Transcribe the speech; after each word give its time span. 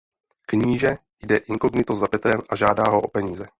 Kníže 0.45 0.97
jde 1.23 1.37
inkognito 1.37 1.95
za 1.95 2.07
Petrem 2.07 2.41
a 2.49 2.55
žádá 2.55 2.83
ho 2.91 3.01
o 3.01 3.07
peníze. 3.07 3.47